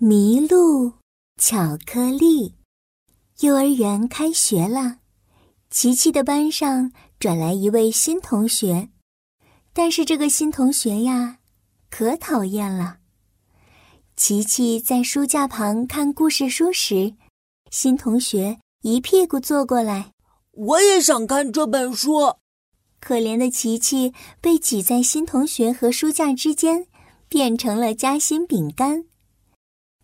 [0.00, 0.94] 麋鹿
[1.36, 2.54] 巧克力。
[3.40, 5.00] 幼儿园开学了，
[5.68, 8.88] 琪琪的班上转来一位新同学，
[9.74, 11.40] 但是这个新同学呀，
[11.90, 13.00] 可讨厌了。
[14.16, 17.12] 琪琪在书架旁看故事书时，
[17.70, 20.14] 新同学一屁股坐过来，
[20.52, 22.36] 我也想看这本书。
[23.00, 26.86] 可怜的琪琪被挤在新同学和书架之间，
[27.28, 29.04] 变成了夹心饼干。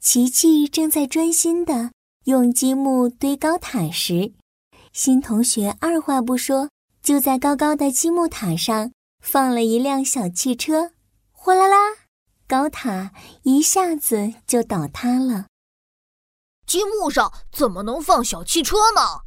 [0.08, 1.90] 琪琪正在专心的
[2.26, 4.34] 用积木堆高塔时，
[4.92, 6.70] 新同学二话不说，
[7.02, 10.92] 就在高高的积木塔上放了一辆小汽车，
[11.32, 11.76] 哗啦啦，
[12.46, 13.10] 高塔
[13.42, 15.46] 一下子就倒塌了。
[16.68, 19.22] 积木上怎么能放小汽车呢？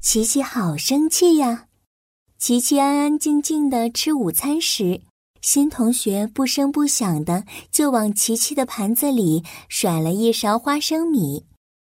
[0.00, 1.66] 琪琪好生气呀！
[2.38, 5.02] 琪琪安安静静的吃午餐时。
[5.40, 11.46] 新同学不声不响的就往琪琪的盘子里甩了一勺花生米，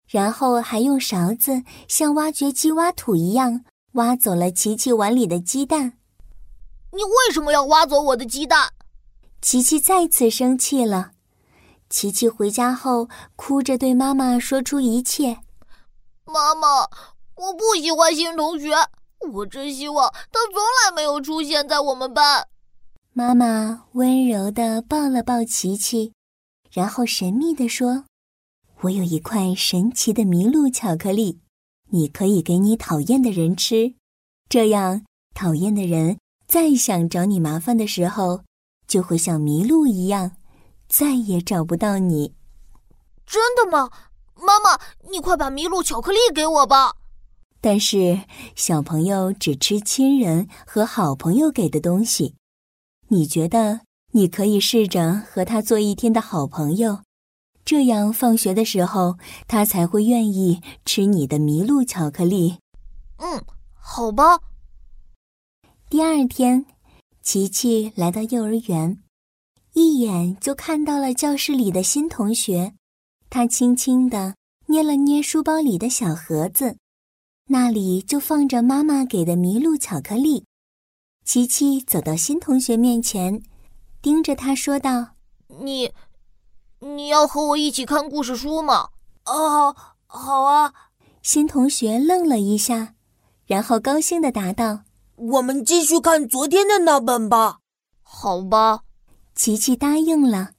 [0.08, 6.00] 然后还用勺子像挖掘机挖土一样挖走了琪琪碗里的鸡蛋。
[6.92, 8.70] 你为什么要挖走我的鸡蛋？
[9.42, 11.12] 琪琪再次生气了。
[11.88, 15.38] 琪琪回家后哭着对妈妈说出一切
[16.26, 16.68] ：“妈妈，
[17.36, 18.74] 我不喜欢新同学，
[19.32, 22.48] 我真希望他从来没有出现在我们班。”
[23.18, 26.12] 妈妈温柔的抱了抱琪琪，
[26.70, 28.04] 然后神秘的说
[28.84, 31.40] ：“我有一块神奇的麋鹿巧克力，
[31.92, 33.94] 你可以给你讨厌的人吃，
[34.50, 38.42] 这样讨厌的人再想找你麻烦的时候，
[38.86, 40.34] 就会像麋鹿一样，
[40.90, 42.34] 再也找不到你。”
[43.26, 43.92] 真的吗？
[44.36, 44.78] 妈妈，
[45.10, 46.96] 你快把麋鹿巧克力给我吧。
[47.62, 48.24] 但是
[48.58, 52.36] 小朋友只吃亲人和好朋友给的东西。
[53.10, 57.00] 你觉得你可以试着和他做一天的好朋友，
[57.64, 62.58] 这样放学的时候他才会愿意吃你的麋鹿巧克力。
[63.18, 64.40] 嗯，好吧。
[65.90, 66.66] 第二天，
[67.22, 69.00] 琪琪来到幼儿园，
[69.74, 72.74] 一眼就看到了教室里的新同学。
[73.30, 74.36] 他轻轻地
[74.68, 76.78] 捏了捏书包里的小盒子，
[77.48, 80.46] 那里就放着妈妈给的麋鹿巧克力。
[81.26, 83.42] 琪琪走到新同学面前，
[84.00, 85.16] 盯着他说道
[85.60, 85.92] ：“你，
[86.80, 88.90] 你要和我一起看故事书吗
[89.26, 89.76] ？”“哦，
[90.06, 90.72] 好啊。”
[91.24, 92.94] 新同学愣了一下，
[93.48, 94.82] 然后高兴的答道
[95.18, 97.58] ：“我们继续看昨天的那本吧。
[98.04, 98.82] ”“好吧。”
[99.34, 100.52] 琪琪答应了。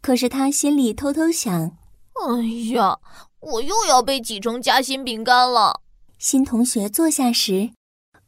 [0.00, 1.76] 可是他心里偷偷想
[2.14, 3.00] ：“哎呀，
[3.40, 5.80] 我又要被挤成夹心饼干了。”
[6.16, 7.72] 新同学坐下时。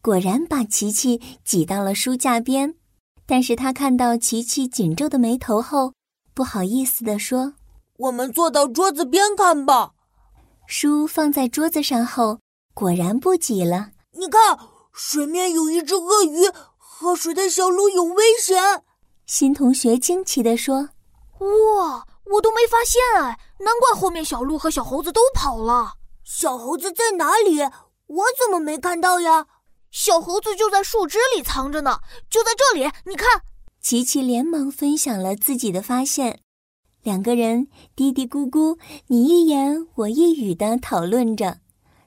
[0.09, 2.75] 果然把琪琪挤到了书架边，
[3.27, 5.93] 但是他看到琪琪紧皱的眉头后，
[6.33, 7.53] 不好意思地说
[7.99, 9.91] ：“我们坐到桌子边看吧。”
[10.67, 12.39] 书放在桌子上后，
[12.73, 13.91] 果然不挤了。
[14.13, 14.59] 你看，
[14.95, 18.59] 水面有一只鳄鱼，喝水的小鹿有危险。
[19.27, 20.89] 新同学惊奇地说
[21.41, 25.97] ：“哇，我都没发现哎，难怪后面小鹿和小猴子都跑了。
[26.25, 27.61] 小猴子在哪里？
[28.07, 29.49] 我怎么没看到呀？”
[29.91, 32.91] 小猴子就在树枝里藏着呢，就在这里。
[33.07, 33.43] 你看，
[33.81, 36.41] 琪琪连忙分享了自己的发现。
[37.03, 41.61] 两个人嘀嘀咕咕，你一言我一语的讨论着，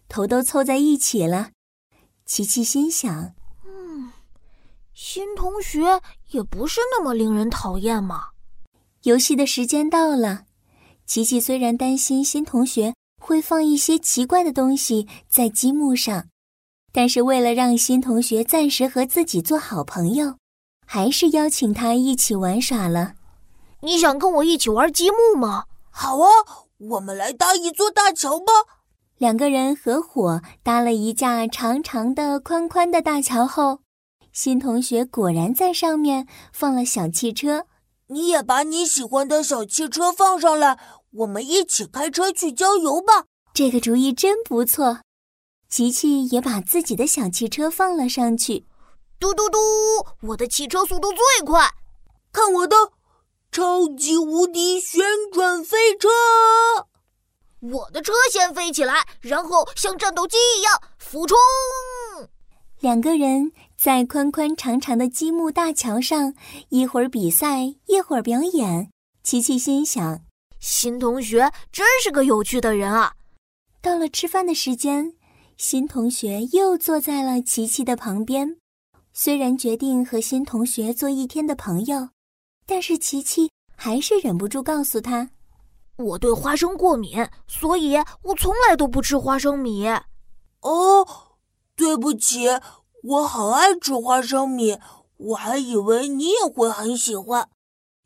[0.08, 1.52] 头都凑在一起了。
[2.25, 3.34] 琪琪心想
[3.66, 4.12] ：“嗯，
[4.94, 8.30] 新同学也不是那么令人讨厌嘛。”
[9.03, 10.46] 游戏的时间到了，
[11.08, 16.28] 琪琪虽然担心新同学会放一些奇怪的东西在积木上。
[16.94, 20.35] 但是为了让新同学暂时和自己做好朋友，
[20.85, 23.13] 还是邀请他一起玩耍了。
[23.81, 25.66] 你想跟我一起玩积木吗？
[25.90, 26.28] 好啊，
[26.78, 28.51] 我们来搭一座大桥吧。
[29.18, 33.80] 两个人合伙搭了一架长长的、宽宽的大桥后，
[34.34, 37.66] 新同学果然在上面放了小汽车。
[38.07, 40.78] 你也把你喜欢的小汽车放上来，
[41.12, 43.25] 我们一起开车去郊游吧。
[43.54, 45.00] 这个主意真不错。
[45.71, 48.65] 琪琪也把自己的小汽车放了上去，
[49.18, 49.57] 嘟嘟嘟！
[50.27, 51.71] 我的汽车速度最快，
[52.33, 52.75] 看我的
[53.53, 55.01] 超级无敌旋
[55.31, 56.09] 转飞车！
[57.62, 61.38] 我的车先飞起来，然后像战斗机一样俯冲。
[62.81, 66.33] 两个人在宽宽长长的积木大桥上，
[66.68, 68.91] 一会儿比赛，一会儿表演。
[69.23, 70.19] 琪琪心想：
[70.59, 73.13] 新同学真是个有趣的人啊！
[73.81, 75.13] 到了吃饭的时间。
[75.63, 78.58] 新同学又坐在了琪琪的旁边，
[79.13, 82.10] 虽然决定和新同学做一天的朋友，
[82.66, 85.30] 但是琪琪还是忍不住告诉他
[85.98, 89.88] ：“我对花生过敏，所以我从来都不吃花生米。
[90.62, 91.08] 哦，
[91.75, 92.48] 对不起，
[93.04, 94.80] 我好爱吃花生米，
[95.18, 97.48] 我还以为你也会很喜欢。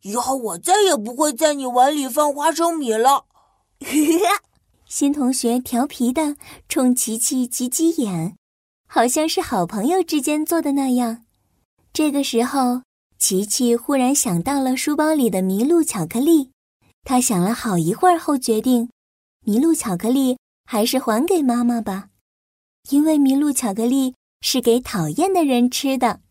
[0.01, 3.23] 以后我再也不会在你碗里放花生米了。
[4.95, 6.37] 新同学调皮的
[6.69, 8.37] 冲琪琪挤挤眼，
[8.87, 11.25] 好像是好朋友之间做的那样。
[11.91, 12.81] 这个时候，
[13.19, 16.51] 琪琪忽然想到了书包里的麋鹿巧克力，
[17.03, 18.89] 他想了好一会儿后决定，
[19.45, 22.07] 麋鹿巧克力还是还给妈妈吧，
[22.89, 26.21] 因为麋鹿巧克力是给讨厌的人吃的。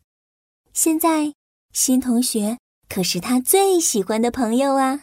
[0.73, 1.35] 现在，
[1.75, 2.57] 新同学
[2.89, 5.03] 可是他最喜欢的朋友啊。